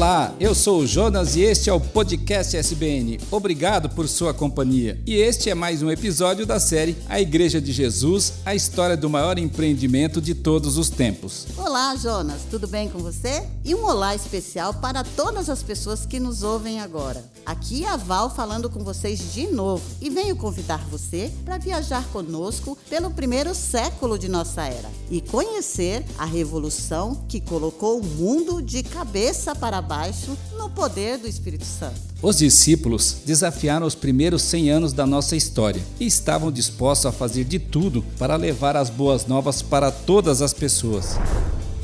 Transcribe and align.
Olá, 0.00 0.34
eu 0.40 0.54
sou 0.54 0.80
o 0.80 0.86
Jonas 0.86 1.36
e 1.36 1.42
este 1.42 1.68
é 1.68 1.72
o 1.74 1.78
podcast 1.78 2.56
SBN. 2.56 3.20
Obrigado 3.30 3.90
por 3.90 4.08
sua 4.08 4.32
companhia. 4.32 4.98
E 5.04 5.14
este 5.16 5.50
é 5.50 5.54
mais 5.54 5.82
um 5.82 5.90
episódio 5.90 6.46
da 6.46 6.58
série 6.58 6.96
A 7.06 7.20
Igreja 7.20 7.60
de 7.60 7.70
Jesus, 7.70 8.32
a 8.46 8.54
história 8.54 8.96
do 8.96 9.10
maior 9.10 9.38
empreendimento 9.38 10.18
de 10.18 10.34
todos 10.34 10.78
os 10.78 10.88
tempos. 10.88 11.46
Olá, 11.54 11.94
Jonas, 11.96 12.40
tudo 12.50 12.66
bem 12.66 12.88
com 12.88 13.00
você? 13.00 13.46
E 13.62 13.74
um 13.74 13.84
olá 13.84 14.14
especial 14.14 14.72
para 14.72 15.04
todas 15.04 15.50
as 15.50 15.62
pessoas 15.62 16.06
que 16.06 16.18
nos 16.18 16.42
ouvem 16.42 16.80
agora. 16.80 17.22
Aqui 17.44 17.84
é 17.84 17.88
a 17.90 17.98
Val 17.98 18.34
falando 18.34 18.70
com 18.70 18.82
vocês 18.82 19.34
de 19.34 19.48
novo 19.48 19.84
e 20.00 20.08
venho 20.08 20.34
convidar 20.34 20.82
você 20.90 21.30
para 21.44 21.58
viajar 21.58 22.06
conosco 22.06 22.78
pelo 22.88 23.10
primeiro 23.10 23.54
século 23.54 24.18
de 24.18 24.30
nossa 24.30 24.64
era 24.64 24.88
e 25.10 25.20
conhecer 25.20 26.06
a 26.16 26.24
revolução 26.24 27.26
que 27.28 27.38
colocou 27.38 27.98
o 27.98 28.04
mundo 28.04 28.62
de 28.62 28.82
cabeça 28.82 29.54
para 29.54 29.89
baixo 29.90 30.38
no 30.56 30.70
poder 30.70 31.18
do 31.18 31.26
Espírito 31.26 31.64
Santo. 31.64 32.00
Os 32.22 32.38
discípulos 32.38 33.16
desafiaram 33.26 33.84
os 33.84 33.96
primeiros 33.96 34.42
100 34.42 34.70
anos 34.70 34.92
da 34.92 35.04
nossa 35.04 35.34
história 35.34 35.82
e 35.98 36.06
estavam 36.06 36.52
dispostos 36.52 37.06
a 37.06 37.12
fazer 37.12 37.42
de 37.42 37.58
tudo 37.58 38.04
para 38.16 38.36
levar 38.36 38.76
as 38.76 38.88
boas 38.88 39.26
novas 39.26 39.62
para 39.62 39.90
todas 39.90 40.42
as 40.42 40.54
pessoas. 40.54 41.16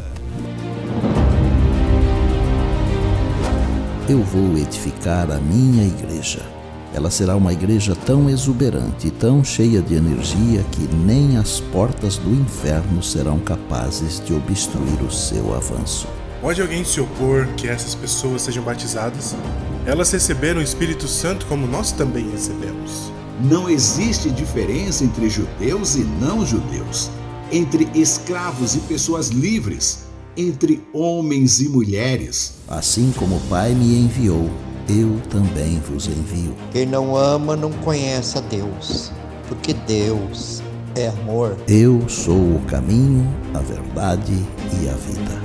Eu 4.08 4.22
vou 4.24 4.56
edificar 4.60 5.32
a 5.32 5.40
minha 5.40 5.88
igreja. 5.88 6.46
Ela 6.94 7.10
será 7.10 7.36
uma 7.36 7.52
igreja 7.52 7.96
tão 7.96 8.30
exuberante 8.30 9.08
e 9.08 9.12
tão 9.12 9.44
cheia 9.44 9.82
de 9.82 9.96
energia 9.96 10.64
que 10.72 10.84
nem 10.96 11.38
as 11.38 11.60
portas 11.60 12.18
do 12.18 12.30
inferno 12.30 13.02
serão 13.02 13.40
capazes 13.40 14.24
de 14.24 14.36
obstruir 14.36 15.02
o 15.02 15.12
seu 15.12 15.56
avanço. 15.56 16.08
Pode 16.46 16.62
alguém 16.62 16.84
se 16.84 17.02
opor 17.02 17.48
que 17.58 17.68
essas 17.68 17.96
pessoas 17.96 18.44
sejam 18.44 18.64
batizadas? 18.64 19.36
Elas 19.84 20.12
receberam 20.12 20.60
o 20.60 20.64
Espírito 20.64 21.08
Santo 21.08 21.44
como 21.48 21.66
nós 21.66 21.92
também 21.92 22.30
recebemos. 22.30 23.12
Não 23.42 23.68
existe 23.68 24.30
diferença 24.30 25.04
entre 25.04 25.28
judeus 25.28 25.96
e 25.96 26.04
não 26.04 26.46
judeus, 26.46 27.10
entre 27.52 27.90
escravos 27.96 28.76
e 28.76 28.80
pessoas 28.82 29.30
livres, 29.30 30.06
entre 30.38 30.84
homens 30.94 31.62
e 31.62 31.68
mulheres. 31.68 32.58
Assim 32.68 33.12
como 33.18 33.38
o 33.38 33.42
Pai 33.50 33.74
me 33.74 34.02
enviou, 34.02 34.48
eu 34.88 35.20
também 35.32 35.80
vos 35.80 36.06
envio. 36.06 36.56
Quem 36.72 36.86
não 36.86 37.18
ama 37.18 37.56
não 37.56 37.72
conhece 37.72 38.38
a 38.38 38.42
Deus, 38.42 39.12
porque 39.48 39.74
Deus 39.74 40.62
é 40.94 41.08
amor. 41.08 41.58
Eu 41.68 42.08
sou 42.08 42.38
o 42.38 42.62
caminho, 42.68 43.28
a 43.56 43.60
verdade 43.62 44.46
e 44.80 44.88
a 44.88 44.94
vida. 44.94 45.45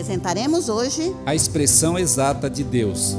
Apresentaremos 0.00 0.70
hoje 0.70 1.14
A 1.26 1.34
expressão 1.34 1.98
exata 1.98 2.48
de 2.48 2.64
Deus. 2.64 3.14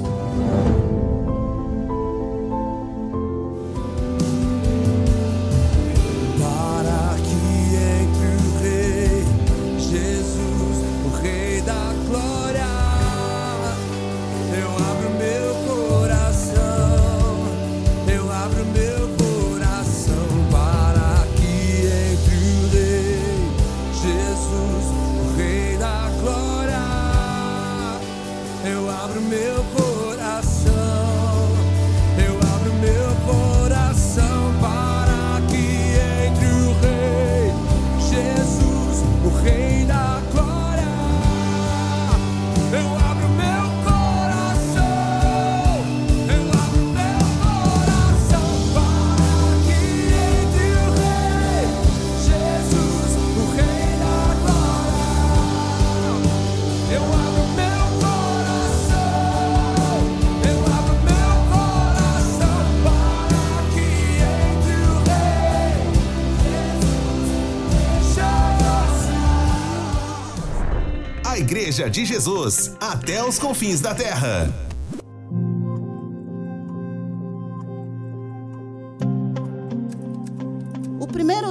Igreja 71.72 71.90
de 71.90 72.06
Jesus, 72.06 72.76
até 72.82 73.24
os 73.24 73.40
confins 73.40 73.80
da 73.80 73.96
terra. 73.96 74.71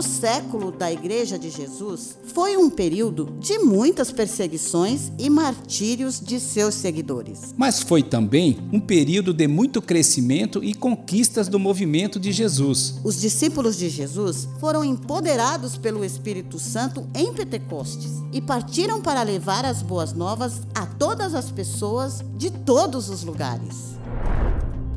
Primeiro 0.00 0.02
século 0.02 0.70
da 0.72 0.90
Igreja 0.90 1.38
de 1.38 1.50
Jesus 1.50 2.16
foi 2.32 2.56
um 2.56 2.70
período 2.70 3.36
de 3.38 3.58
muitas 3.58 4.10
perseguições 4.10 5.12
e 5.18 5.28
martírios 5.28 6.20
de 6.20 6.40
seus 6.40 6.74
seguidores. 6.74 7.54
Mas 7.56 7.82
foi 7.82 8.02
também 8.02 8.58
um 8.72 8.80
período 8.80 9.32
de 9.32 9.46
muito 9.46 9.82
crescimento 9.82 10.62
e 10.64 10.74
conquistas 10.74 11.48
do 11.48 11.58
movimento 11.58 12.18
de 12.18 12.32
Jesus. 12.32 12.94
Os 13.04 13.20
discípulos 13.20 13.76
de 13.76 13.88
Jesus 13.88 14.48
foram 14.58 14.84
empoderados 14.84 15.76
pelo 15.76 16.04
Espírito 16.04 16.58
Santo 16.58 17.06
em 17.14 17.32
Pentecostes 17.32 18.10
e 18.32 18.40
partiram 18.40 19.00
para 19.00 19.22
levar 19.22 19.64
as 19.64 19.82
boas 19.82 20.12
novas 20.12 20.62
a 20.74 20.86
todas 20.86 21.34
as 21.34 21.50
pessoas 21.50 22.22
de 22.36 22.50
todos 22.50 23.08
os 23.08 23.22
lugares. 23.22 24.00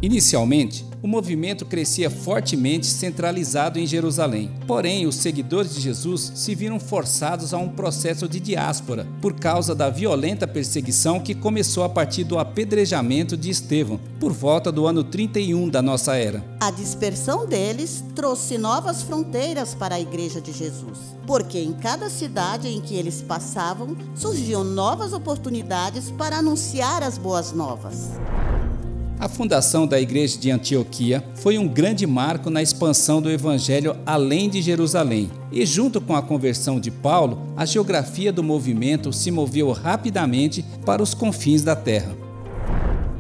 Inicialmente, 0.04 0.86
o 1.02 1.08
movimento 1.08 1.66
crescia 1.66 2.10
fortemente 2.10 2.86
centralizado 2.86 3.80
em 3.80 3.88
Jerusalém. 3.88 4.52
Porém, 4.68 5.08
os 5.08 5.16
seguidores 5.16 5.74
de 5.74 5.80
Jesus 5.80 6.34
se 6.36 6.54
viram 6.54 6.78
forçados 6.78 7.54
a 7.54 7.58
um 7.58 7.70
processo 7.70 8.28
de 8.28 8.38
diáspora 8.38 9.08
por 9.22 9.34
causa 9.34 9.74
da 9.74 9.90
violenta 9.90 10.46
perseguição 10.46 11.22
que 11.22 11.34
começou 11.34 11.86
a 11.86 11.90
partir 11.90 12.26
do 12.26 12.38
apedrejamento 12.38 13.38
de 13.38 13.50
Estevão, 13.50 13.98
por 14.20 14.34
volta 14.34 14.74
do 14.74 14.86
ano 14.86 15.06
31 15.06 15.70
da 15.70 15.82
nossa 15.82 16.18
era. 16.18 16.44
A 16.60 16.70
dispersão 16.70 17.48
deles 17.48 18.04
trouxe 18.14 18.58
novas 18.58 19.04
fronteiras 19.04 19.74
para 19.74 19.96
a 19.96 20.02
Igreja 20.02 20.42
de 20.42 20.52
Jesus, 20.52 21.16
porque 21.26 21.60
em 21.60 21.72
cada 21.72 22.10
cidade 22.10 22.68
em 22.68 22.82
que 22.82 22.96
eles 22.96 23.22
passavam 23.22 23.96
surgiam 24.16 24.66
novas 24.66 25.14
oportunidades 25.14 26.12
para 26.12 26.40
anunciar 26.40 27.02
as 27.04 27.18
boas 27.18 27.54
novas. 27.54 28.10
A 29.20 29.30
fundação 29.30 29.88
da 29.88 30.02
igreja 30.02 30.38
de 30.38 30.52
Antioquia 30.52 31.24
foi 31.36 31.58
um 31.58 31.68
grande 31.68 32.06
marco 32.06 32.50
na 32.50 32.62
expansão 32.62 33.22
do 33.22 33.30
evangelho 33.30 33.96
além 34.06 34.50
de 34.50 34.62
Jerusalém. 34.62 35.32
E 35.52 35.66
junto 35.66 36.02
com 36.02 36.16
a 36.16 36.22
conversão 36.22 36.80
de 36.80 36.92
Paulo, 36.92 37.42
a 37.56 37.66
geografia 37.66 38.34
do 38.34 38.44
movimento 38.44 39.14
se 39.14 39.32
moveu 39.32 39.72
rapidamente 39.72 40.66
para 40.86 41.02
os 41.02 41.14
confins 41.14 41.64
da 41.64 41.76
terra. 41.76 42.16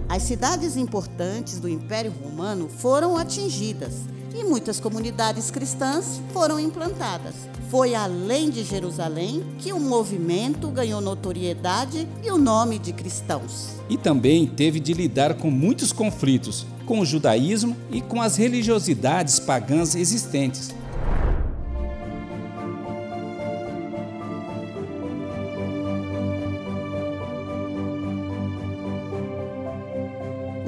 As 0.10 0.24
cidades 0.24 0.76
importantes 0.76 1.60
do 1.60 1.70
Império 1.70 2.14
Romano 2.24 2.68
foram 2.68 3.18
atingidas 3.18 3.94
e 4.34 4.44
muitas 4.44 4.80
comunidades 4.80 5.52
cristãs 5.52 6.22
foram 6.32 6.60
implantadas. 6.60 7.36
Foi 7.70 7.96
além 7.96 8.50
de 8.50 8.64
Jerusalém 8.64 9.44
que 9.60 9.74
o 9.74 9.80
movimento 9.80 10.70
ganhou 10.70 11.02
notoriedade 11.02 12.08
e 12.24 12.30
o 12.30 12.38
nome 12.38 12.78
de 12.78 12.94
cristãos. 12.94 13.76
E 13.90 13.98
também 13.98 14.46
teve 14.46 14.80
de 14.80 14.94
lidar 14.94 15.36
com 15.36 15.50
muitos 15.50 15.92
conflitos 15.92 16.66
com 16.86 17.00
o 17.00 17.06
judaísmo 17.06 17.76
e 17.92 18.02
com 18.02 18.22
as 18.22 18.36
religiosidades 18.36 19.40
pagãs 19.40 19.96
existentes. 19.96 20.70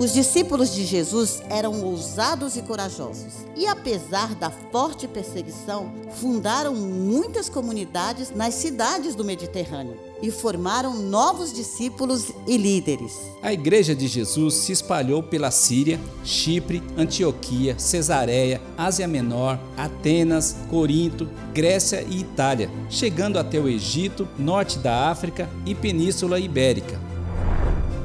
Os 0.06 0.14
discípulos 0.14 0.72
de 0.72 0.86
Jesus 0.86 1.42
eram 1.50 1.84
ousados 1.84 2.56
e 2.56 2.62
corajosos, 2.62 3.34
e 3.56 3.66
apesar 3.66 4.36
da 4.36 4.52
forte 4.52 5.08
perseguição, 5.08 5.92
fundaram 6.22 6.76
muitas 6.76 7.50
comunidades 7.50 8.30
nas 8.30 8.54
cidades 8.54 9.16
do 9.16 9.26
Mediterrâneo 9.26 9.98
e 10.22 10.30
formaram 10.30 10.94
novos 10.96 11.52
discípulos 11.52 12.32
e 12.46 12.56
líderes. 12.56 13.14
A 13.42 13.52
Igreja 13.52 13.96
de 13.96 14.08
Jesus 14.08 14.54
se 14.54 14.72
espalhou 14.72 15.24
pela 15.24 15.50
Síria, 15.50 16.00
Chipre, 16.24 16.84
Antioquia, 16.96 17.80
Cesareia, 17.80 18.62
Ásia 18.78 19.08
Menor, 19.08 19.60
Atenas, 19.76 20.56
Corinto, 20.70 21.28
Grécia 21.52 22.06
e 22.08 22.20
Itália, 22.20 22.70
chegando 22.92 23.40
até 23.40 23.60
o 23.60 23.68
Egito, 23.68 24.28
norte 24.38 24.78
da 24.78 25.10
África 25.10 25.50
e 25.66 25.74
Península 25.74 26.40
Ibérica. 26.40 27.15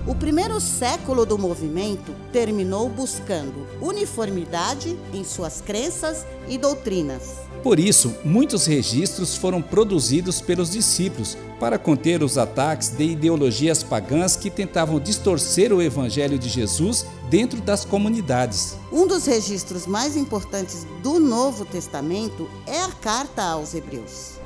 O 0.07 0.15
primeiro 0.15 0.59
século 0.61 1.27
do 1.27 1.37
movimento 1.37 2.15
terminou 2.33 2.89
buscando 2.89 3.67
uniformidade 3.83 4.99
em 5.13 5.23
suas 5.23 5.61
crenças 5.61 6.25
e 6.49 6.57
doutrinas. 6.57 7.37
Por 7.63 7.79
isso, 7.79 8.15
muitos 8.25 8.65
registros 8.65 9.37
foram 9.37 9.61
produzidos 9.61 10.41
pelos 10.41 10.71
discípulos 10.71 11.37
para 11.61 11.79
conter 11.79 12.23
os 12.23 12.39
ataques 12.39 12.89
de 12.89 13.05
ideologias 13.05 13.83
pagãs 13.83 14.37
que 14.37 14.49
tentavam 14.49 14.99
distorcer 14.99 15.71
o 15.71 15.83
evangelho 15.83 16.39
de 16.39 16.49
Jesus 16.49 17.05
dentro 17.29 17.61
das 17.61 17.85
comunidades. 17.85 18.79
Um 18.91 19.07
dos 19.07 19.27
registros 19.27 19.87
mais 19.87 20.17
importantes 20.17 20.87
do 21.03 21.21
Novo 21.21 21.67
Testamento 21.67 22.49
é 22.67 22.81
a 22.81 22.89
carta 22.89 23.43
aos 23.43 23.75
Hebreus. 23.75 24.41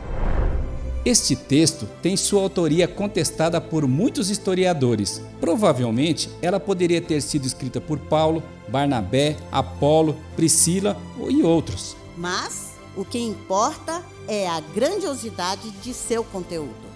Este 1.05 1.37
texto 1.37 1.87
tem 2.01 2.17
sua 2.17 2.41
autoria 2.41 2.89
contestada 2.89 3.61
por 3.61 3.87
muitos 3.87 4.31
historiadores. 4.31 5.21
Provavelmente 5.39 6.31
ela 6.41 6.59
poderia 6.59 7.01
ter 7.01 7.21
sido 7.21 7.47
escrita 7.47 7.79
por 7.79 7.99
Paulo, 7.99 8.43
Barnabé, 8.69 9.37
Apolo, 9.53 10.17
Priscila 10.35 10.97
e 11.29 11.43
outros. 11.43 11.95
Mas 12.17 12.73
o 12.97 13.05
que 13.05 13.19
importa 13.19 14.03
é 14.27 14.49
a 14.49 14.61
grandiosidade 14.61 15.71
de 15.83 15.93
seu 15.93 16.25
conteúdo. 16.25 16.94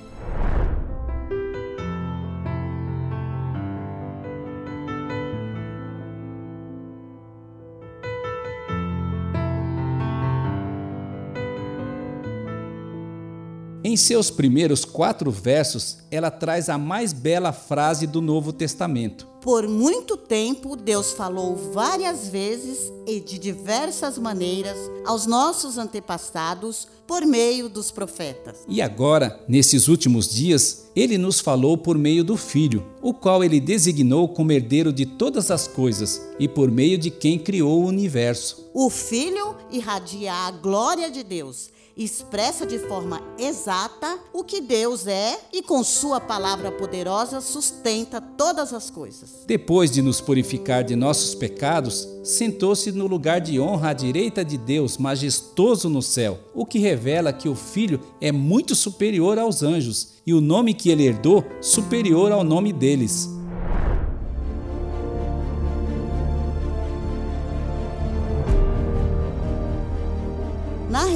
Em 13.89 13.97
seus 13.97 14.31
primeiros 14.31 14.85
quatro 14.85 15.31
versos, 15.31 15.97
ela 16.11 16.31
traz 16.31 16.69
a 16.69 16.77
mais 16.77 17.15
bela 17.15 17.55
frase 17.55 18.07
do 18.07 18.21
Novo 18.21 18.53
Testamento. 18.53 19.27
Por 19.41 19.67
muito 19.67 20.15
tempo, 20.15 20.77
Deus 20.77 21.13
falou 21.13 21.57
várias 21.73 22.29
vezes 22.29 22.93
e 23.07 23.19
de 23.19 23.39
diversas 23.39 24.19
maneiras 24.19 24.77
aos 25.07 25.25
nossos 25.25 25.79
antepassados 25.79 26.87
por 27.07 27.25
meio 27.25 27.67
dos 27.67 27.91
profetas. 27.91 28.59
E 28.69 28.83
agora, 28.83 29.43
nesses 29.49 29.89
últimos 29.89 30.29
dias, 30.29 30.91
ele 30.95 31.17
nos 31.17 31.41
falou 31.41 31.79
por 31.79 31.97
meio 31.97 32.23
do 32.23 32.37
Filho, 32.37 32.85
o 33.01 33.15
qual 33.15 33.43
ele 33.43 33.59
designou 33.59 34.29
como 34.29 34.53
herdeiro 34.53 34.93
de 34.93 35.07
todas 35.07 35.51
as 35.51 35.67
coisas 35.67 36.21
e 36.39 36.47
por 36.47 36.71
meio 36.71 36.99
de 36.99 37.11
quem 37.11 37.39
criou 37.39 37.83
o 37.83 37.87
universo. 37.87 38.69
O 38.75 38.91
Filho 38.91 39.57
irradia 39.71 40.35
a 40.35 40.51
glória 40.51 41.11
de 41.11 41.23
Deus, 41.23 41.71
expressa 42.05 42.65
de 42.65 42.79
forma 42.79 43.21
exata 43.37 44.19
o 44.33 44.45
que 44.45 44.61
Deus 44.61 45.07
é 45.07 45.39
e 45.53 45.63
com 45.63 45.83
sua 45.83 46.21
palavra 46.21 46.71
poderosa 46.71 47.41
sustenta 47.41 48.21
todas 48.21 48.73
as 48.73 48.89
coisas. 48.89 49.45
Depois 49.47 49.91
de 49.91 50.01
nos 50.01 50.21
purificar 50.21 50.85
de 50.85 50.95
nossos 50.95 51.35
pecados, 51.35 52.09
sentou-se 52.23 52.93
no 52.93 53.07
lugar 53.07 53.41
de 53.41 53.59
honra 53.59 53.91
à 53.91 53.93
direita 53.93 54.45
de 54.45 54.57
Deus, 54.57 54.97
majestoso 54.97 55.89
no 55.89 56.01
céu, 56.01 56.39
o 56.55 56.65
que 56.65 56.79
revela 56.79 57.33
que 57.33 57.49
o 57.49 57.55
Filho 57.55 58.01
é 58.21 58.31
muito 58.31 58.75
superior 58.75 59.39
aos 59.39 59.63
anjos 59.63 60.11
e 60.25 60.33
o 60.33 60.41
nome 60.41 60.75
que 60.75 60.91
ele 60.91 61.07
herdou 61.07 61.45
superior 61.61 62.31
ao 62.31 62.45
nome 62.45 62.73
deles. 62.73 63.38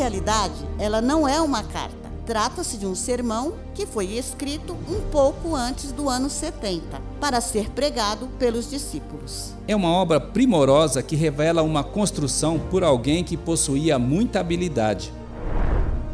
Realidade, 0.03 0.67
ela 0.81 1.01
não 1.01 1.29
é 1.29 1.41
uma 1.41 1.63
carta. 1.63 2.11
Trata-se 2.27 2.77
de 2.77 2.87
um 2.87 2.95
sermão 2.95 3.55
que 3.73 3.87
foi 3.87 4.07
escrito 4.07 4.77
um 4.89 5.01
pouco 5.13 5.55
antes 5.55 5.93
do 5.93 6.09
ano 6.09 6.29
70, 6.29 7.01
para 7.21 7.41
ser 7.41 7.71
pregado 7.71 8.27
pelos 8.39 8.69
discípulos. 8.69 9.53
É 9.67 9.77
uma 9.77 9.91
obra 9.91 10.21
primorosa 10.21 11.05
que 11.05 11.15
revela 11.15 11.63
uma 11.63 11.85
construção 11.85 12.59
por 12.59 12.83
alguém 12.83 13.23
que 13.23 13.37
possuía 13.37 13.97
muita 13.97 14.41
habilidade. 14.41 15.13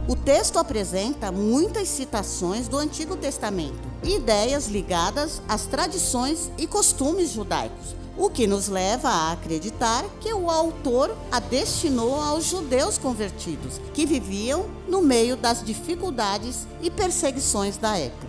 O 0.06 0.14
texto 0.14 0.58
apresenta 0.58 1.32
muitas 1.32 1.88
citações 1.88 2.68
do 2.68 2.76
Antigo 2.76 3.16
Testamento, 3.16 3.88
ideias 4.04 4.68
ligadas 4.68 5.40
às 5.48 5.66
tradições 5.66 6.50
e 6.58 6.66
costumes 6.66 7.30
judaicos, 7.32 7.94
o 8.18 8.28
que 8.28 8.46
nos 8.46 8.68
leva 8.68 9.08
a 9.08 9.32
acreditar 9.32 10.04
que 10.20 10.32
o 10.34 10.50
autor 10.50 11.16
a 11.30 11.38
destinou 11.38 12.20
aos 12.20 12.44
judeus 12.46 12.98
convertidos, 12.98 13.80
que 13.94 14.04
viviam 14.04 14.66
no 14.88 15.00
meio 15.00 15.36
das 15.36 15.64
dificuldades 15.64 16.66
e 16.82 16.90
perseguições 16.90 17.76
da 17.76 17.96
época. 17.96 18.26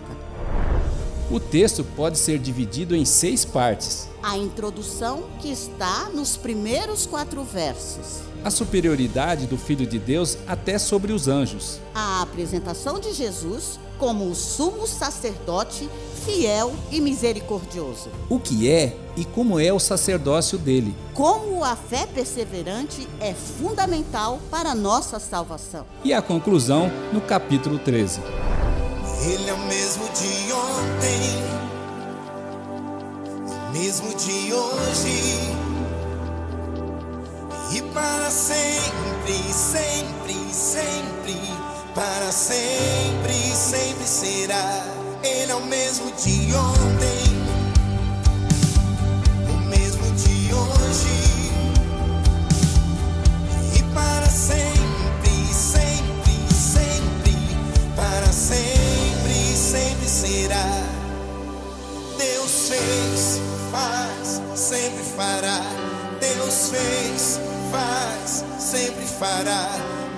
O 1.30 1.40
texto 1.40 1.84
pode 1.96 2.18
ser 2.18 2.38
dividido 2.38 2.94
em 2.94 3.04
seis 3.04 3.44
partes. 3.44 4.09
A 4.22 4.36
introdução, 4.36 5.24
que 5.40 5.50
está 5.50 6.10
nos 6.10 6.36
primeiros 6.36 7.06
quatro 7.06 7.42
versos. 7.42 8.20
A 8.44 8.50
superioridade 8.50 9.46
do 9.46 9.56
Filho 9.56 9.86
de 9.86 9.98
Deus 9.98 10.36
até 10.46 10.78
sobre 10.78 11.12
os 11.12 11.28
anjos. 11.28 11.80
A 11.94 12.22
apresentação 12.22 12.98
de 12.98 13.12
Jesus 13.12 13.78
como 13.98 14.30
o 14.30 14.34
sumo 14.34 14.86
sacerdote 14.86 15.88
fiel 16.24 16.74
e 16.90 17.00
misericordioso. 17.00 18.10
O 18.28 18.40
que 18.40 18.68
é 18.68 18.96
e 19.16 19.24
como 19.26 19.60
é 19.60 19.72
o 19.72 19.78
sacerdócio 19.78 20.56
dele. 20.56 20.94
Como 21.12 21.62
a 21.62 21.76
fé 21.76 22.06
perseverante 22.06 23.06
é 23.20 23.34
fundamental 23.34 24.40
para 24.50 24.70
a 24.70 24.74
nossa 24.74 25.18
salvação. 25.18 25.86
E 26.02 26.14
a 26.14 26.22
conclusão 26.22 26.90
no 27.12 27.20
capítulo 27.20 27.78
13. 27.78 28.20
Ele 29.22 29.50
é 29.50 29.52
o 29.52 29.58
mesmo 29.66 30.04
de 30.08 30.52
ontem, 30.52 31.59
mesmo 33.72 34.14
de 34.14 34.52
hoje 34.52 35.60
e 37.72 37.82
para 37.94 38.30
sempre, 38.30 39.52
sempre, 39.52 40.34
sempre, 40.52 41.40
para 41.94 42.32
sempre, 42.32 43.34
sempre 43.54 44.06
será. 44.06 44.84
Ele 45.22 45.52
é 45.52 45.54
o 45.54 45.64
mesmo 45.66 46.10
de 46.12 46.52
ontem, 46.54 47.29
fará. 69.20 69.68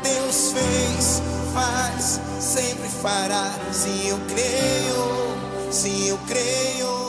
Deus 0.00 0.52
fez, 0.52 1.21
faz, 1.52 2.21
sempre 2.38 2.88
fará. 2.88 3.50
Se 3.73 4.06
eu 4.06 4.18
creio, 4.28 5.73
se 5.73 6.06
eu 6.06 6.18
creio. 6.18 7.02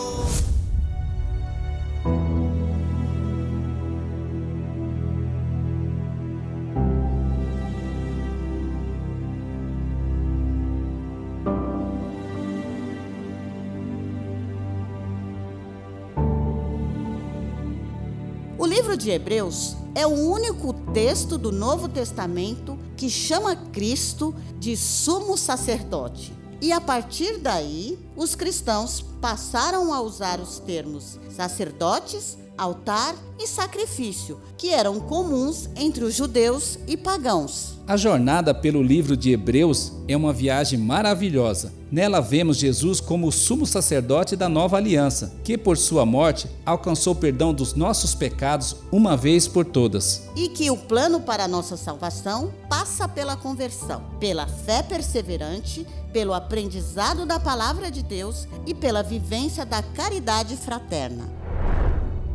O 18.58 18.66
livro 18.66 18.98
de 18.98 19.12
Hebreus 19.12 19.83
é 19.96 20.08
o 20.08 20.10
único 20.10 20.74
texto 20.94 21.38
do 21.38 21.52
Novo 21.52 21.88
Testamento 21.88 22.78
que 22.98 23.10
chama 23.10 23.56
Cristo 23.56 24.34
de 24.60 24.76
sumo 24.76 25.38
sacerdote. 25.38 26.34
E 26.62 26.72
a 26.72 26.80
partir 26.80 27.40
daí, 27.40 28.00
os 28.16 28.36
cristãos 28.36 29.04
passaram 29.22 29.94
a 29.94 30.02
usar 30.02 30.40
os 30.40 30.60
termos 30.60 31.20
sacerdotes, 31.36 32.38
altar 32.58 33.16
e 33.40 33.48
sacrifício, 33.48 34.40
que 34.58 34.70
eram 34.70 35.00
comuns 35.00 35.70
entre 35.76 36.04
os 36.04 36.14
judeus 36.14 36.78
e 36.88 36.96
pagãos. 36.96 37.74
A 37.86 37.98
jornada 37.98 38.54
pelo 38.54 38.82
livro 38.82 39.18
de 39.18 39.32
Hebreus 39.32 39.92
é 40.08 40.16
uma 40.16 40.32
viagem 40.32 40.80
maravilhosa. 40.80 41.74
Nela 41.92 42.22
vemos 42.22 42.58
Jesus 42.58 43.02
como 43.02 43.28
o 43.28 43.32
sumo 43.32 43.66
sacerdote 43.66 44.38
da 44.38 44.48
nova 44.48 44.78
aliança, 44.78 45.36
que 45.44 45.58
por 45.58 45.78
sua 45.78 46.06
morte 46.06 46.48
alcançou 46.66 47.14
perdão 47.14 47.54
dos 47.54 47.74
nossos 47.74 48.16
pecados 48.16 48.78
uma 48.90 49.18
vez 49.18 49.48
por 49.50 49.66
todas. 49.66 50.24
E 50.36 50.48
que 50.48 50.72
o 50.72 50.78
plano 50.78 51.20
para 51.20 51.44
a 51.44 51.48
nossa 51.48 51.76
salvação 51.76 52.54
passa 52.70 53.08
pela 53.08 53.36
conversão, 53.36 54.02
pela 54.18 54.48
fé 54.48 54.82
perseverante, 54.82 55.86
pelo 56.14 56.34
aprendizado 56.34 57.26
da 57.26 57.40
palavra 57.40 57.92
de 57.92 58.02
Deus 58.02 58.48
e 58.66 58.74
pela 58.74 59.04
vivência 59.04 59.66
da 59.66 59.84
caridade 59.84 60.56
fraterna. 60.56 61.43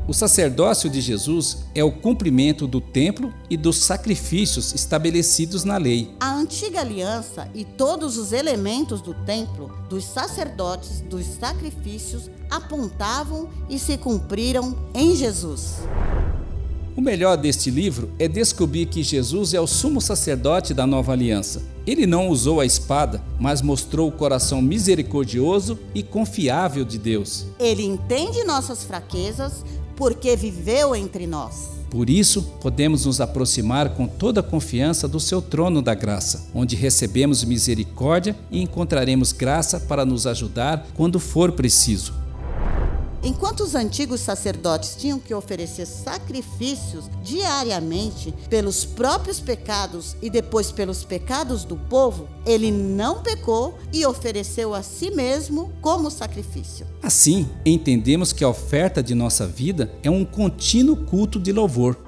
O 0.09 0.15
sacerdócio 0.15 0.89
de 0.89 1.03
Jesus 1.03 1.67
é 1.75 1.85
o 1.85 1.93
cumprimento 1.93 2.67
do 2.67 2.81
templo 2.81 3.31
e 3.51 3.59
dos 3.59 3.77
sacrifícios 3.77 4.73
estabelecidos 4.73 5.65
na 5.65 5.77
lei. 5.77 6.11
A 6.19 6.35
antiga 6.35 6.81
aliança 6.81 7.47
e 7.55 7.63
todos 7.63 8.17
os 8.17 8.33
elementos 8.33 9.03
do 9.03 9.13
templo, 9.13 9.71
dos 9.87 10.05
sacerdotes, 10.05 11.03
dos 11.03 11.27
sacrifícios 11.27 12.31
apontavam 12.51 13.51
e 13.69 13.79
se 13.79 13.99
cumpriram 13.99 14.79
em 14.95 15.15
Jesus. 15.15 15.83
O 16.97 17.01
melhor 17.01 17.37
deste 17.37 17.71
livro 17.71 18.11
é 18.19 18.27
descobrir 18.27 18.87
que 18.87 19.05
Jesus 19.05 19.55
é 19.55 19.61
o 19.61 19.69
sumo 19.69 20.01
sacerdote 20.01 20.75
da 20.75 20.85
nova 20.85 21.13
aliança. 21.13 21.63
Ele 21.87 22.07
não 22.07 22.29
usou 22.29 22.61
a 22.61 22.67
espada, 22.67 23.23
mas 23.39 23.63
mostrou 23.63 24.09
o 24.09 24.13
coração 24.13 24.61
misericordioso 24.61 25.79
e 25.95 26.03
confiável 26.03 26.85
de 26.85 26.99
Deus. 26.99 27.47
Ele 27.61 27.85
entende 27.85 28.43
nossas 28.43 28.83
fraquezas 28.83 29.65
porque 29.99 30.37
viveu 30.37 30.95
entre 30.95 31.27
nós. 31.27 31.71
Por 31.91 32.09
isso, 32.09 32.43
podemos 32.61 33.05
nos 33.05 33.21
aproximar 33.21 33.95
com 33.95 34.07
toda 34.07 34.41
a 34.41 34.43
confiança 34.43 35.09
do 35.09 35.19
seu 35.19 35.43
trono 35.43 35.83
da 35.83 35.95
graça, 35.95 36.49
onde 36.55 36.77
recebemos 36.77 37.43
misericórdia 37.43 38.37
e 38.51 38.63
encontraremos 38.63 39.33
graça 39.33 39.81
para 39.81 40.07
nos 40.07 40.27
ajudar 40.27 40.87
quando 40.95 41.19
for 41.19 41.53
preciso. 41.53 42.18
Enquanto 43.23 43.61
os 43.61 43.75
antigos 43.75 44.21
sacerdotes 44.21 44.95
tinham 44.95 45.19
que 45.19 45.35
oferecer 45.35 45.87
sacrifícios 45.87 47.11
diariamente 47.23 48.33
pelos 48.49 48.85
próprios 48.85 49.41
pecados 49.41 50.17
e 50.23 50.31
depois 50.31 50.71
pelos 50.71 51.03
pecados 51.03 51.65
do 51.65 51.77
povo, 51.77 52.29
ele 52.47 52.71
não 52.71 53.23
pecou 53.23 53.77
e 53.93 54.07
ofereceu 54.07 54.73
a 54.73 54.83
si 54.83 55.11
mesmo 55.11 55.73
como 55.81 56.11
sacrifício. 56.11 56.87
Assim, 57.03 57.49
entendemos 57.67 58.33
que 58.33 58.45
a 58.45 58.49
oferta 58.49 59.03
de 59.03 59.15
nossa 59.15 59.47
vida 59.47 59.93
é 60.03 60.11
um 60.11 60.25
contínuo 60.25 60.97
culto 61.05 61.41
de 61.41 61.53
louvor. 61.53 62.08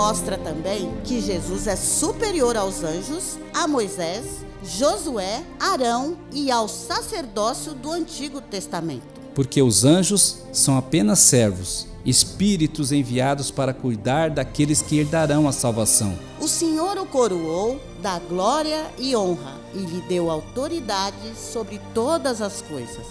Mostra 0.00 0.38
também 0.38 0.90
que 1.04 1.20
Jesus 1.20 1.66
é 1.66 1.76
superior 1.76 2.56
aos 2.56 2.82
anjos, 2.82 3.38
a 3.52 3.68
Moisés, 3.68 4.24
Josué, 4.64 5.42
Arão 5.60 6.16
e 6.32 6.50
ao 6.50 6.68
sacerdócio 6.68 7.74
do 7.74 7.92
Antigo 7.92 8.40
Testamento. 8.40 9.20
Porque 9.34 9.60
os 9.60 9.84
anjos 9.84 10.38
são 10.54 10.78
apenas 10.78 11.18
servos, 11.18 11.86
espíritos 12.02 12.92
enviados 12.92 13.50
para 13.50 13.74
cuidar 13.74 14.30
daqueles 14.30 14.80
que 14.80 14.98
herdarão 14.98 15.46
a 15.46 15.52
salvação. 15.52 16.18
O 16.40 16.48
Senhor 16.48 16.96
o 16.96 17.04
coroou 17.04 17.78
da 18.00 18.18
glória 18.20 18.86
e 18.96 19.14
honra 19.14 19.58
e 19.74 19.80
lhe 19.80 20.00
deu 20.08 20.30
autoridade 20.30 21.34
sobre 21.36 21.78
todas 21.92 22.40
as 22.40 22.62
coisas. 22.62 23.06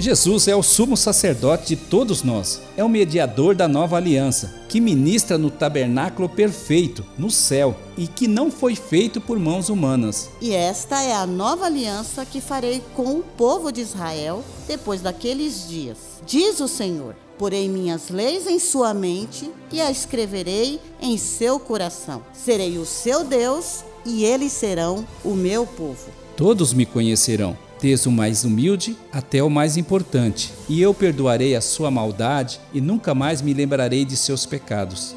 Jesus 0.00 0.48
é 0.48 0.56
o 0.56 0.62
sumo 0.62 0.96
sacerdote 0.96 1.76
de 1.76 1.76
todos 1.76 2.22
nós, 2.22 2.62
é 2.74 2.82
o 2.82 2.88
mediador 2.88 3.54
da 3.54 3.68
nova 3.68 3.98
aliança, 3.98 4.62
que 4.66 4.80
ministra 4.80 5.36
no 5.36 5.50
tabernáculo 5.50 6.26
perfeito, 6.26 7.04
no 7.18 7.30
céu, 7.30 7.76
e 7.98 8.06
que 8.06 8.26
não 8.26 8.50
foi 8.50 8.74
feito 8.74 9.20
por 9.20 9.38
mãos 9.38 9.68
humanas. 9.68 10.30
E 10.40 10.54
esta 10.54 11.02
é 11.02 11.12
a 11.12 11.26
nova 11.26 11.66
aliança 11.66 12.24
que 12.24 12.40
farei 12.40 12.82
com 12.96 13.18
o 13.18 13.22
povo 13.22 13.70
de 13.70 13.82
Israel 13.82 14.42
depois 14.66 15.02
daqueles 15.02 15.68
dias. 15.68 15.98
Diz 16.26 16.60
o 16.60 16.68
Senhor: 16.68 17.14
Porei 17.36 17.68
minhas 17.68 18.08
leis 18.08 18.46
em 18.46 18.58
sua 18.58 18.94
mente 18.94 19.50
e 19.70 19.82
a 19.82 19.90
escreverei 19.90 20.80
em 20.98 21.18
seu 21.18 21.60
coração. 21.60 22.22
Serei 22.32 22.78
o 22.78 22.86
seu 22.86 23.22
Deus 23.22 23.84
e 24.06 24.24
eles 24.24 24.52
serão 24.52 25.06
o 25.22 25.34
meu 25.34 25.66
povo. 25.66 26.08
Todos 26.38 26.72
me 26.72 26.86
conhecerão, 26.86 27.54
desde 27.80 28.08
o 28.08 28.12
mais 28.12 28.44
humilde 28.44 28.96
até 29.12 29.42
o 29.42 29.50
mais 29.50 29.76
importante, 29.76 30.52
e 30.68 30.80
eu 30.80 30.92
perdoarei 30.92 31.56
a 31.56 31.60
sua 31.60 31.90
maldade 31.90 32.60
e 32.72 32.80
nunca 32.80 33.14
mais 33.14 33.40
me 33.42 33.54
lembrarei 33.54 34.04
de 34.04 34.16
seus 34.16 34.46
pecados. 34.46 35.14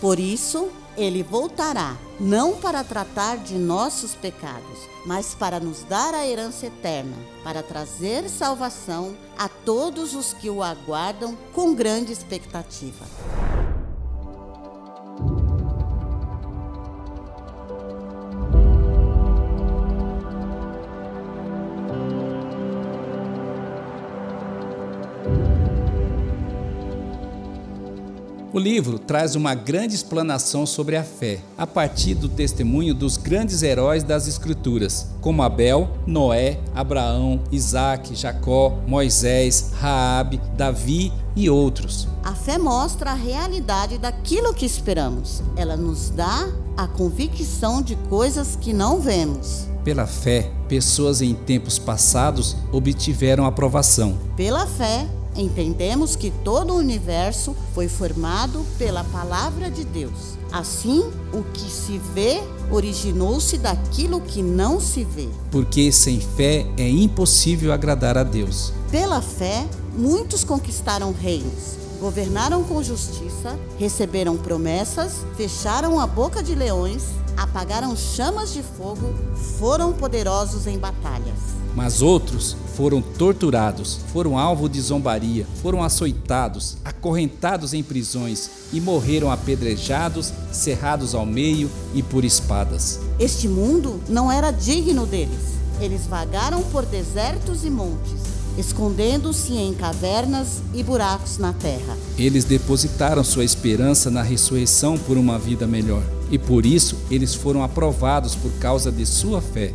Por 0.00 0.18
isso, 0.18 0.68
ele 0.96 1.22
voltará, 1.22 1.96
não 2.20 2.56
para 2.56 2.84
tratar 2.84 3.38
de 3.38 3.54
nossos 3.54 4.14
pecados, 4.14 4.78
mas 5.06 5.34
para 5.34 5.58
nos 5.58 5.82
dar 5.84 6.12
a 6.14 6.26
herança 6.26 6.66
eterna, 6.66 7.16
para 7.42 7.62
trazer 7.62 8.28
salvação 8.28 9.14
a 9.38 9.48
todos 9.48 10.14
os 10.14 10.32
que 10.32 10.50
o 10.50 10.62
aguardam 10.62 11.36
com 11.52 11.74
grande 11.74 12.12
expectativa. 12.12 13.06
O 28.54 28.58
livro 28.58 28.98
traz 28.98 29.34
uma 29.34 29.54
grande 29.54 29.94
explanação 29.94 30.66
sobre 30.66 30.94
a 30.94 31.02
fé, 31.02 31.40
a 31.56 31.66
partir 31.66 32.14
do 32.14 32.28
testemunho 32.28 32.94
dos 32.94 33.16
grandes 33.16 33.62
heróis 33.62 34.02
das 34.02 34.28
Escrituras, 34.28 35.06
como 35.22 35.42
Abel, 35.42 35.88
Noé, 36.06 36.60
Abraão, 36.74 37.40
Isaac, 37.50 38.14
Jacó, 38.14 38.78
Moisés, 38.86 39.70
Raabe, 39.80 40.38
Davi 40.54 41.10
e 41.34 41.48
outros. 41.48 42.06
A 42.22 42.34
fé 42.34 42.58
mostra 42.58 43.12
a 43.12 43.14
realidade 43.14 43.96
daquilo 43.96 44.52
que 44.52 44.66
esperamos. 44.66 45.42
Ela 45.56 45.74
nos 45.74 46.10
dá 46.10 46.46
a 46.76 46.86
convicção 46.86 47.80
de 47.80 47.96
coisas 48.10 48.54
que 48.60 48.74
não 48.74 49.00
vemos. 49.00 49.66
Pela 49.82 50.06
fé, 50.06 50.52
pessoas 50.68 51.22
em 51.22 51.32
tempos 51.32 51.78
passados 51.78 52.54
obtiveram 52.70 53.46
aprovação. 53.46 54.18
Pela 54.36 54.66
fé, 54.66 55.08
entendemos 55.36 56.16
que 56.16 56.30
todo 56.30 56.72
o 56.74 56.76
universo 56.76 57.56
foi 57.74 57.88
formado 57.88 58.64
pela 58.78 59.04
palavra 59.04 59.70
de 59.70 59.84
Deus. 59.84 60.36
Assim, 60.52 61.10
o 61.32 61.42
que 61.42 61.70
se 61.70 61.98
vê 62.14 62.42
originou-se 62.70 63.56
daquilo 63.56 64.20
que 64.20 64.42
não 64.42 64.80
se 64.80 65.04
vê. 65.04 65.28
Porque 65.50 65.90
sem 65.90 66.20
fé 66.20 66.66
é 66.76 66.88
impossível 66.88 67.72
agradar 67.72 68.18
a 68.18 68.22
Deus. 68.22 68.72
Pela 68.90 69.22
fé, 69.22 69.66
muitos 69.96 70.44
conquistaram 70.44 71.12
reinos, 71.12 71.76
governaram 72.00 72.62
com 72.64 72.82
justiça, 72.82 73.58
receberam 73.78 74.36
promessas, 74.36 75.24
fecharam 75.36 75.98
a 75.98 76.06
boca 76.06 76.42
de 76.42 76.54
leões, 76.54 77.04
apagaram 77.36 77.96
chamas 77.96 78.52
de 78.52 78.62
fogo, 78.62 79.14
foram 79.58 79.92
poderosos 79.92 80.66
em 80.66 80.78
batalhas. 80.78 81.38
Mas 81.74 82.02
outros 82.02 82.56
foram 82.76 83.02
torturados, 83.02 84.00
foram 84.12 84.38
alvo 84.38 84.68
de 84.68 84.80
zombaria, 84.80 85.46
foram 85.62 85.82
açoitados, 85.82 86.76
acorrentados 86.84 87.74
em 87.74 87.82
prisões 87.82 88.50
e 88.72 88.80
morreram 88.80 89.30
apedrejados, 89.30 90.32
cerrados 90.50 91.14
ao 91.14 91.26
meio 91.26 91.70
e 91.94 92.02
por 92.02 92.24
espadas. 92.24 93.00
Este 93.18 93.48
mundo 93.48 94.00
não 94.08 94.30
era 94.30 94.50
digno 94.50 95.06
deles. 95.06 95.52
Eles 95.80 96.06
vagaram 96.06 96.62
por 96.62 96.86
desertos 96.86 97.64
e 97.64 97.70
montes, 97.70 98.20
escondendo-se 98.56 99.54
em 99.54 99.74
cavernas 99.74 100.62
e 100.72 100.82
buracos 100.82 101.38
na 101.38 101.52
terra. 101.52 101.96
Eles 102.16 102.44
depositaram 102.44 103.24
sua 103.24 103.44
esperança 103.44 104.10
na 104.10 104.22
ressurreição 104.22 104.96
por 104.96 105.16
uma 105.16 105.38
vida 105.38 105.66
melhor, 105.66 106.02
e 106.30 106.38
por 106.38 106.64
isso 106.64 106.96
eles 107.10 107.34
foram 107.34 107.64
aprovados 107.64 108.34
por 108.34 108.52
causa 108.52 108.92
de 108.92 109.04
sua 109.04 109.40
fé. 109.40 109.74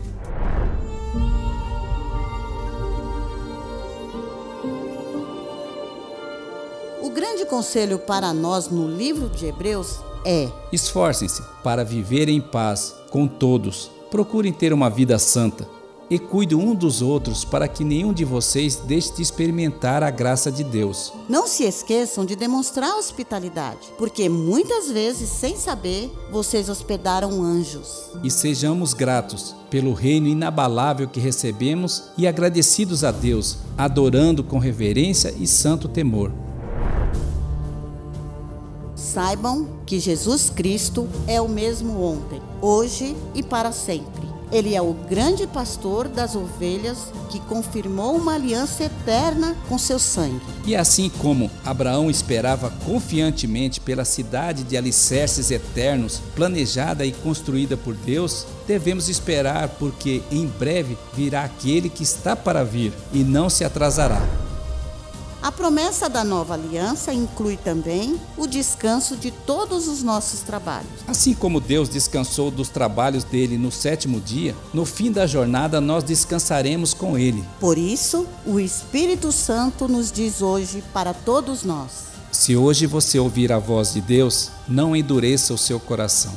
Grande 7.18 7.48
conselho 7.48 7.98
para 7.98 8.32
nós 8.32 8.70
no 8.70 8.88
livro 8.88 9.28
de 9.28 9.48
Hebreus 9.48 10.02
é: 10.24 10.52
Esforcem-se 10.72 11.42
para 11.64 11.84
viver 11.84 12.30
em 12.30 12.40
paz 12.40 12.94
com 13.10 13.28
todos. 13.28 13.90
Procurem 14.12 14.54
ter 14.54 14.72
uma 14.72 14.88
vida 14.88 15.18
santa 15.18 15.68
e 16.12 16.20
cuidem 16.20 16.56
um 16.56 16.76
dos 16.76 17.02
outros 17.02 17.44
para 17.44 17.68
que 17.68 17.84
nenhum 17.84 18.14
de 18.14 18.24
vocês 18.24 18.76
deixe 18.76 19.16
de 19.16 19.24
experimentar 19.24 20.04
a 20.04 20.12
graça 20.12 20.52
de 20.52 20.64
Deus. 20.64 21.12
não 21.28 21.48
se 21.48 21.64
esqueçam 21.64 22.24
de 22.24 22.36
demonstrar 22.36 22.96
hospitalidade, 22.96 23.92
porque 23.98 24.30
muitas 24.30 24.92
vezes, 24.92 25.28
sem 25.28 25.58
saber, 25.58 26.12
vocês 26.32 26.70
hospedaram 26.70 27.42
anjos. 27.42 28.12
E 28.24 28.30
sejamos 28.30 28.94
gratos 28.94 29.56
pelo 29.72 29.92
reino 29.92 30.28
inabalável 30.28 31.08
que 31.08 31.20
recebemos 31.20 32.12
e 32.16 32.28
agradecidos 32.28 33.04
a 33.04 33.10
Deus, 33.10 33.58
adorando 33.76 34.44
com 34.44 34.60
reverência 34.60 35.34
e 35.36 35.48
santo 35.48 35.88
temor. 35.88 36.32
Saibam 38.96 39.68
que 39.86 40.00
Jesus 40.00 40.50
Cristo 40.50 41.08
é 41.28 41.42
o 41.42 41.48
mesmo 41.48 42.02
ontem, 42.02 42.42
hoje 42.62 43.16
e 43.34 43.42
para 43.42 43.72
sempre. 43.72 44.28
Ele 44.52 44.76
é 44.76 44.82
o 44.82 44.94
grande 44.94 45.46
pastor 45.46 46.08
das 46.08 46.36
ovelhas 46.36 47.12
que 47.30 47.40
confirmou 47.42 48.16
uma 48.16 48.36
aliança 48.36 48.86
eterna 48.86 49.56
com 49.68 49.78
seu 49.78 50.00
sangue. 50.00 50.42
E 50.66 50.76
assim 50.76 51.10
como 51.10 51.52
Abraão 51.66 52.10
esperava 52.10 52.70
confiantemente 52.86 53.82
pela 53.82 54.06
cidade 54.06 54.64
de 54.64 54.78
alicerces 54.78 55.52
eternos, 55.52 56.22
planejada 56.34 57.06
e 57.06 57.12
construída 57.12 57.76
por 57.76 57.94
Deus, 57.94 58.46
devemos 58.66 59.10
esperar, 59.10 59.68
porque 59.80 60.24
em 60.32 60.48
breve 60.48 60.98
virá 61.14 61.44
aquele 61.44 61.90
que 61.90 62.04
está 62.04 62.36
para 62.36 62.64
vir 62.64 62.94
e 63.12 63.24
não 63.24 63.50
se 63.50 63.66
atrasará. 63.66 64.47
A 65.42 65.52
promessa 65.52 66.10
da 66.10 66.24
nova 66.24 66.56
aliança 66.56 67.14
inclui 67.14 67.58
também 67.58 68.20
o 68.36 68.48
descanso 68.48 69.16
de 69.16 69.30
todos 69.30 69.88
os 69.88 70.02
nossos 70.02 70.42
trabalhos. 70.42 70.90
Assim 71.08 71.34
como 71.34 71.62
Deus 71.62 71.88
descansou 71.88 72.50
dos 72.50 72.70
trabalhos 72.70 73.24
dele 73.24 73.58
no 73.58 73.72
sétimo 73.72 74.20
dia, 74.20 74.56
no 74.74 74.84
fim 74.84 75.12
da 75.12 75.28
jornada 75.28 75.80
nós 75.80 76.04
descansaremos 76.04 76.94
com 76.94 77.18
ele. 77.18 77.44
Por 77.60 77.78
isso, 77.78 78.26
o 78.46 78.60
Espírito 78.60 79.32
Santo 79.32 79.88
nos 79.88 80.12
diz 80.12 80.42
hoje 80.42 80.84
para 80.92 81.14
todos 81.14 81.64
nós: 81.64 81.92
Se 82.32 82.56
hoje 82.56 82.88
você 82.88 83.20
ouvir 83.20 83.52
a 83.52 83.60
voz 83.60 83.94
de 83.94 84.02
Deus, 84.02 84.50
não 84.68 84.96
endureça 84.96 85.54
o 85.54 85.58
seu 85.58 85.80
coração. 85.80 86.34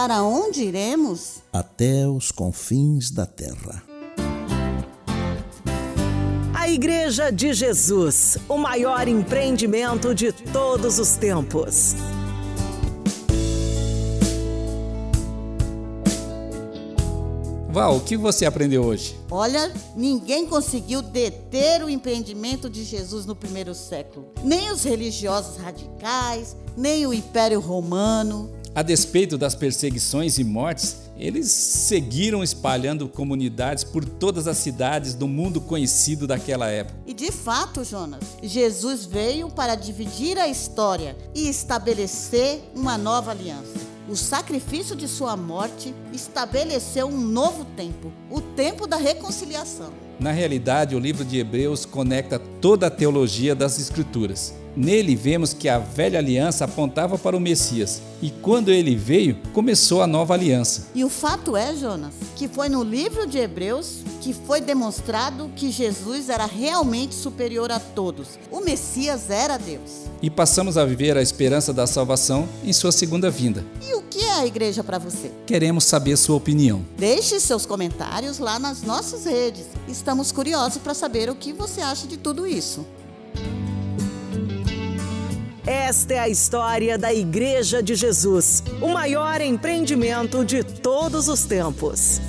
Para 0.00 0.22
onde 0.22 0.62
iremos? 0.64 1.42
Até 1.52 2.08
os 2.08 2.32
confins 2.32 3.10
da 3.10 3.26
terra. 3.26 3.82
A 6.54 6.70
Igreja 6.70 7.30
de 7.30 7.52
Jesus, 7.52 8.38
o 8.48 8.56
maior 8.56 9.06
empreendimento 9.08 10.14
de 10.14 10.32
todos 10.32 10.98
os 10.98 11.16
tempos. 11.16 11.96
Val, 17.68 17.98
o 17.98 18.00
que 18.00 18.16
você 18.16 18.46
aprendeu 18.46 18.82
hoje? 18.82 19.14
Olha, 19.30 19.70
ninguém 19.94 20.46
conseguiu 20.46 21.02
deter 21.02 21.84
o 21.84 21.90
empreendimento 21.90 22.70
de 22.70 22.84
Jesus 22.84 23.26
no 23.26 23.36
primeiro 23.36 23.74
século. 23.74 24.32
Nem 24.42 24.72
os 24.72 24.82
religiosos 24.82 25.58
radicais, 25.58 26.56
nem 26.74 27.06
o 27.06 27.12
Império 27.12 27.60
Romano. 27.60 28.58
A 28.80 28.82
despeito 28.82 29.36
das 29.36 29.54
perseguições 29.54 30.38
e 30.38 30.42
mortes, 30.42 30.96
eles 31.18 31.48
seguiram 31.50 32.42
espalhando 32.42 33.10
comunidades 33.10 33.84
por 33.84 34.02
todas 34.02 34.46
as 34.46 34.56
cidades 34.56 35.12
do 35.12 35.28
mundo 35.28 35.60
conhecido 35.60 36.26
daquela 36.26 36.66
época. 36.66 36.98
E 37.06 37.12
de 37.12 37.30
fato, 37.30 37.84
Jonas, 37.84 38.24
Jesus 38.42 39.04
veio 39.04 39.50
para 39.50 39.74
dividir 39.74 40.38
a 40.38 40.48
história 40.48 41.14
e 41.34 41.46
estabelecer 41.46 42.62
uma 42.74 42.96
nova 42.96 43.32
aliança. 43.32 43.74
O 44.08 44.16
sacrifício 44.16 44.96
de 44.96 45.06
sua 45.06 45.36
morte 45.36 45.94
estabeleceu 46.10 47.06
um 47.06 47.20
novo 47.20 47.66
tempo, 47.76 48.10
o 48.30 48.40
tempo 48.40 48.86
da 48.86 48.96
reconciliação. 48.96 49.92
Na 50.18 50.32
realidade, 50.32 50.96
o 50.96 50.98
livro 50.98 51.22
de 51.22 51.38
Hebreus 51.38 51.84
conecta 51.84 52.38
toda 52.38 52.86
a 52.86 52.90
teologia 52.90 53.54
das 53.54 53.78
Escrituras. 53.78 54.54
Nele 54.76 55.16
vemos 55.16 55.52
que 55.52 55.68
a 55.68 55.78
velha 55.78 56.18
aliança 56.18 56.64
apontava 56.64 57.18
para 57.18 57.36
o 57.36 57.40
Messias, 57.40 58.00
e 58.22 58.30
quando 58.30 58.70
ele 58.70 58.94
veio, 58.94 59.38
começou 59.52 60.02
a 60.02 60.06
nova 60.06 60.34
aliança. 60.34 60.88
E 60.94 61.04
o 61.04 61.08
fato 61.08 61.56
é, 61.56 61.74
Jonas, 61.74 62.14
que 62.36 62.46
foi 62.48 62.68
no 62.68 62.82
livro 62.82 63.26
de 63.26 63.38
Hebreus 63.38 64.00
que 64.20 64.34
foi 64.34 64.60
demonstrado 64.60 65.50
que 65.56 65.70
Jesus 65.70 66.28
era 66.28 66.44
realmente 66.44 67.14
superior 67.14 67.72
a 67.72 67.80
todos. 67.80 68.38
O 68.50 68.60
Messias 68.60 69.30
era 69.30 69.56
Deus. 69.56 70.02
E 70.22 70.28
passamos 70.28 70.76
a 70.76 70.84
viver 70.84 71.16
a 71.16 71.22
esperança 71.22 71.72
da 71.72 71.86
salvação 71.86 72.48
em 72.62 72.72
sua 72.72 72.92
segunda 72.92 73.30
vinda. 73.30 73.64
E 73.88 73.94
o 73.94 74.02
que 74.02 74.22
é 74.22 74.32
a 74.32 74.46
igreja 74.46 74.84
para 74.84 74.98
você? 74.98 75.30
Queremos 75.46 75.84
saber 75.84 76.16
sua 76.16 76.36
opinião. 76.36 76.84
Deixe 76.98 77.40
seus 77.40 77.64
comentários 77.64 78.38
lá 78.38 78.58
nas 78.58 78.82
nossas 78.82 79.24
redes. 79.24 79.66
Estamos 79.88 80.30
curiosos 80.30 80.78
para 80.78 80.92
saber 80.92 81.30
o 81.30 81.34
que 81.34 81.52
você 81.52 81.80
acha 81.80 82.06
de 82.06 82.18
tudo 82.18 82.46
isso. 82.46 82.84
Esta 85.70 86.14
é 86.14 86.18
a 86.18 86.28
história 86.28 86.98
da 86.98 87.14
Igreja 87.14 87.80
de 87.80 87.94
Jesus, 87.94 88.60
o 88.82 88.88
maior 88.88 89.40
empreendimento 89.40 90.44
de 90.44 90.64
todos 90.64 91.28
os 91.28 91.44
tempos. 91.44 92.20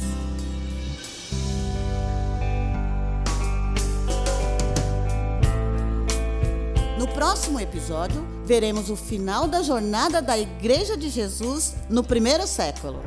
No 7.00 7.08
próximo 7.08 7.60
episódio, 7.60 8.24
veremos 8.46 8.92
o 8.92 8.96
final 8.96 9.48
da 9.48 9.64
jornada 9.64 10.22
da 10.22 10.38
Igreja 10.38 10.96
de 10.96 11.10
Jesus 11.10 11.74
no 11.90 12.04
primeiro 12.04 12.46
século. 12.46 13.02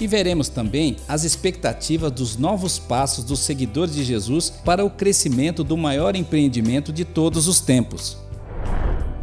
E 0.00 0.08
veremos 0.08 0.48
também 0.48 0.96
as 1.06 1.22
expectativas 1.22 2.10
dos 2.10 2.36
novos 2.36 2.80
passos 2.80 3.22
dos 3.22 3.38
seguidores 3.38 3.94
de 3.94 4.02
Jesus 4.02 4.50
para 4.50 4.84
o 4.84 4.90
crescimento 4.90 5.62
do 5.62 5.76
maior 5.76 6.16
empreendimento 6.16 6.92
de 6.92 7.04
todos 7.04 7.46
os 7.46 7.60
tempos. 7.60 8.28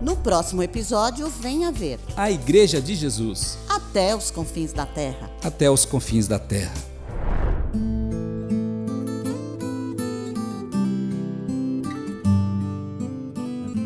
No 0.01 0.15
próximo 0.15 0.61
episódio, 0.61 1.27
venha 1.27 1.71
ver 1.71 1.99
A 2.15 2.29
Igreja 2.29 2.79
de 2.81 2.95
Jesus, 2.95 3.57
Até 3.67 4.15
os 4.15 4.29
Confins 4.29 4.71
da 4.73 4.85
Terra. 4.85 5.29
até 5.43 5.69
os 5.71 5.85
confins 5.85 6.27
da 6.27 6.37
terra. 6.37 6.73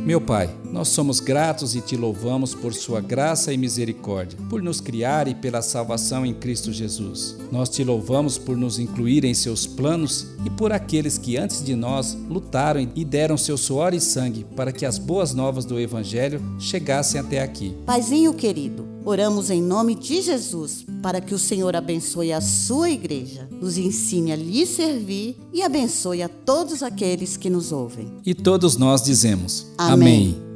Meu 0.05 0.19
Pai, 0.19 0.49
nós 0.81 0.87
somos 0.87 1.19
gratos 1.19 1.75
e 1.75 1.81
te 1.81 1.95
louvamos 1.95 2.55
por 2.55 2.73
Sua 2.73 2.99
graça 2.99 3.53
e 3.53 3.57
misericórdia, 3.57 4.35
por 4.49 4.63
nos 4.63 4.81
criar 4.81 5.27
e 5.27 5.35
pela 5.35 5.61
salvação 5.61 6.25
em 6.25 6.33
Cristo 6.33 6.73
Jesus. 6.73 7.37
Nós 7.51 7.69
te 7.69 7.83
louvamos 7.83 8.39
por 8.39 8.57
nos 8.57 8.79
incluir 8.79 9.23
em 9.23 9.35
seus 9.35 9.67
planos 9.67 10.25
e 10.43 10.49
por 10.49 10.71
aqueles 10.71 11.19
que 11.19 11.37
antes 11.37 11.63
de 11.63 11.75
nós 11.75 12.17
lutaram 12.27 12.89
e 12.95 13.05
deram 13.05 13.37
seu 13.37 13.59
suor 13.59 13.93
e 13.93 14.01
sangue 14.01 14.43
para 14.55 14.71
que 14.71 14.83
as 14.83 14.97
boas 14.97 15.35
novas 15.35 15.65
do 15.65 15.79
Evangelho 15.79 16.41
chegassem 16.57 17.21
até 17.21 17.43
aqui. 17.43 17.77
Paizinho 17.85 18.33
querido, 18.33 18.87
oramos 19.05 19.51
em 19.51 19.61
nome 19.61 19.93
de 19.93 20.19
Jesus 20.19 20.83
para 21.03 21.21
que 21.21 21.35
o 21.35 21.39
Senhor 21.39 21.75
abençoe 21.75 22.33
a 22.33 22.41
sua 22.41 22.89
igreja, 22.89 23.47
nos 23.51 23.77
ensine 23.77 24.31
a 24.31 24.35
lhe 24.35 24.65
servir 24.65 25.37
e 25.53 25.61
abençoe 25.61 26.23
a 26.23 26.27
todos 26.27 26.81
aqueles 26.81 27.37
que 27.37 27.51
nos 27.51 27.71
ouvem. 27.71 28.11
E 28.25 28.33
todos 28.33 28.77
nós 28.77 29.03
dizemos: 29.03 29.67
Amém. 29.77 30.49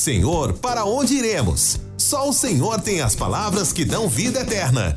Senhor, 0.00 0.54
para 0.54 0.86
onde 0.86 1.14
iremos? 1.14 1.78
Só 1.98 2.26
o 2.26 2.32
Senhor 2.32 2.80
tem 2.80 3.02
as 3.02 3.14
palavras 3.14 3.70
que 3.70 3.84
dão 3.84 4.08
vida 4.08 4.40
eterna. 4.40 4.96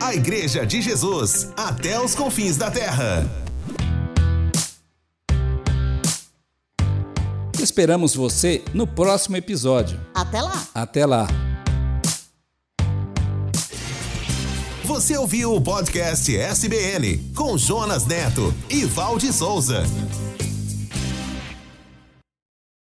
A 0.00 0.14
Igreja 0.14 0.64
de 0.64 0.80
Jesus, 0.80 1.48
até 1.56 2.00
os 2.00 2.14
confins 2.14 2.56
da 2.56 2.70
terra. 2.70 3.47
Esperamos 7.68 8.14
você 8.14 8.64
no 8.72 8.86
próximo 8.86 9.36
episódio. 9.36 10.00
Até 10.14 10.40
lá! 10.40 10.66
Até 10.74 11.04
lá! 11.04 11.28
Você 14.84 15.18
ouviu 15.18 15.54
o 15.54 15.60
podcast 15.60 16.34
SBN 16.34 17.18
com 17.36 17.58
Jonas 17.58 18.06
Neto 18.06 18.54
e 18.70 18.86
Valde 18.86 19.30
Souza. 19.34 19.82